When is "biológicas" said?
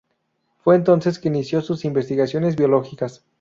2.55-3.23